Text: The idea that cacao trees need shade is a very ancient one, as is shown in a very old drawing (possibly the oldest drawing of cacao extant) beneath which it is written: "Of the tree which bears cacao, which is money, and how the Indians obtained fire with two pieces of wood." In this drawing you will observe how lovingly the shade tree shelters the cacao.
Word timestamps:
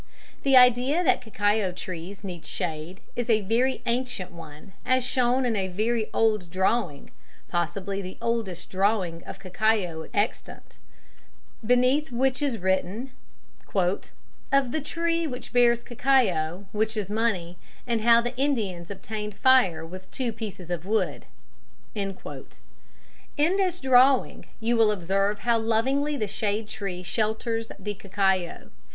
The 0.41 0.57
idea 0.57 1.03
that 1.03 1.21
cacao 1.21 1.71
trees 1.71 2.23
need 2.23 2.43
shade 2.43 3.01
is 3.15 3.29
a 3.29 3.41
very 3.41 3.83
ancient 3.85 4.31
one, 4.31 4.73
as 4.83 5.03
is 5.03 5.07
shown 5.11 5.45
in 5.45 5.55
a 5.55 5.67
very 5.67 6.07
old 6.11 6.49
drawing 6.49 7.11
(possibly 7.49 8.01
the 8.01 8.17
oldest 8.19 8.71
drawing 8.71 9.23
of 9.25 9.37
cacao 9.37 10.07
extant) 10.11 10.79
beneath 11.63 12.11
which 12.11 12.41
it 12.41 12.45
is 12.45 12.57
written: 12.57 13.11
"Of 13.75 14.71
the 14.71 14.81
tree 14.83 15.27
which 15.27 15.53
bears 15.53 15.83
cacao, 15.83 16.65
which 16.71 16.97
is 16.97 17.11
money, 17.11 17.59
and 17.85 18.01
how 18.01 18.21
the 18.21 18.35
Indians 18.37 18.89
obtained 18.89 19.35
fire 19.35 19.85
with 19.85 20.09
two 20.09 20.33
pieces 20.33 20.71
of 20.71 20.83
wood." 20.83 21.25
In 21.93 22.15
this 23.37 23.79
drawing 23.79 24.47
you 24.59 24.75
will 24.75 24.91
observe 24.91 25.41
how 25.41 25.59
lovingly 25.59 26.17
the 26.17 26.25
shade 26.25 26.67
tree 26.67 27.03
shelters 27.03 27.71
the 27.77 27.93
cacao. 27.93 28.71